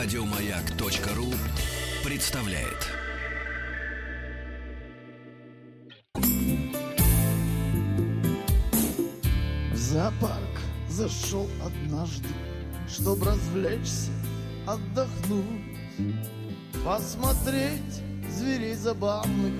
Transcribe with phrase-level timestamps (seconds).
[0.00, 1.26] Радиомаяк.ру
[2.04, 2.86] представляет.
[9.72, 12.28] В зоопарк зашел однажды,
[12.88, 14.12] Чтоб развлечься,
[14.68, 15.44] отдохнуть,
[16.84, 19.52] Посмотреть зверей забавных,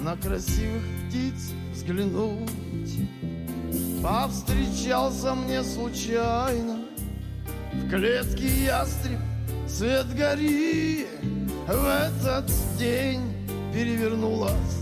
[0.00, 3.08] На красивых птиц взглянуть.
[4.02, 6.81] Повстречался мне случайно
[7.82, 9.18] В клетке ястреб
[9.66, 11.06] цвет гори.
[11.66, 13.20] В этот день
[13.72, 14.80] перевернулась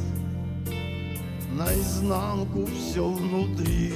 [1.50, 3.92] Наизнанку все внутри.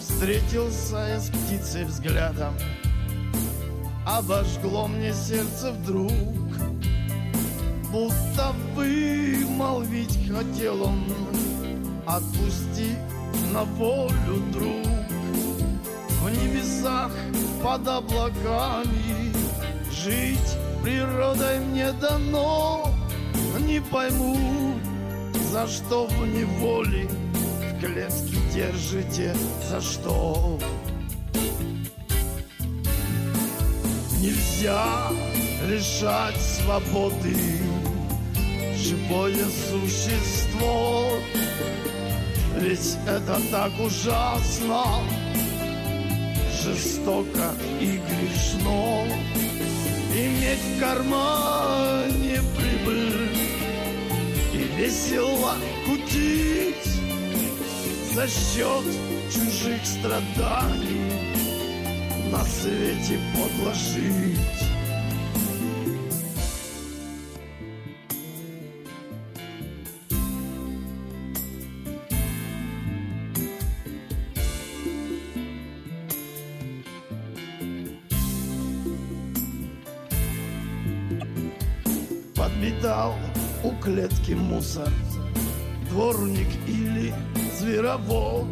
[0.00, 2.54] Встретился я с птицей взглядом.
[4.06, 6.12] Обожгло мне сердце вдруг.
[7.92, 11.04] Будто вымолвить хотел он.
[12.06, 12.96] Отпусти
[13.52, 14.97] на волю, друг
[16.28, 17.10] В небесах
[17.62, 19.32] под облаками.
[19.90, 22.92] Жить природой мне дано.
[23.60, 24.74] Не пойму,
[25.50, 29.34] за что в неволе В клетке держите,
[29.70, 30.58] за что?
[34.20, 35.10] Нельзя
[35.66, 37.36] лишать свободы.
[38.76, 41.08] Живое существо.
[42.58, 44.84] Ведь это так ужасно
[46.68, 49.06] Жестоко и грешно.
[50.14, 53.30] Иметь в кармане прибыль
[54.52, 55.54] И весело
[55.86, 56.90] кутить
[58.14, 58.84] За счет
[59.32, 61.12] чужих страданий.
[62.30, 64.67] На свете подложить
[82.48, 83.14] Подметал
[83.62, 84.88] у клетки мусор.
[85.90, 87.12] Дворник или
[87.58, 88.48] зверовод?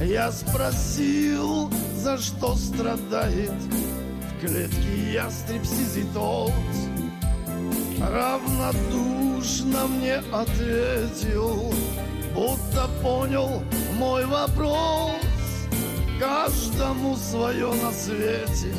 [0.00, 6.52] Я спросил, за что страдает В клетке ястреб сизый тот
[8.00, 11.72] Равнодушно мне ответил
[12.34, 13.62] Будто понял
[13.94, 15.12] мой вопрос.
[16.20, 18.74] Каждому свое на свете.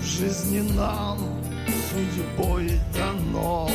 [0.00, 1.18] В жизни нам
[1.90, 3.68] судьбой дано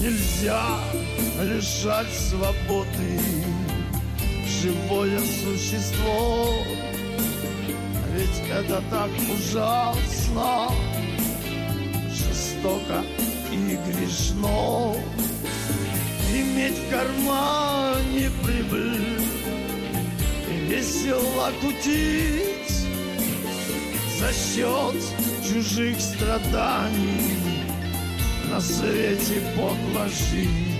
[0.00, 0.78] Нельзя
[1.42, 3.20] лишать свободы.
[4.46, 6.54] Живое существо.
[8.14, 10.68] Ведь это так ужасно.
[12.08, 13.04] Жестоко
[13.52, 14.94] и грешно.
[16.34, 19.20] Иметь в кармане прибыль.
[20.48, 22.49] И весело кутить
[24.20, 25.02] за счет
[25.42, 27.38] чужих страданий
[28.50, 30.79] на свете подложить.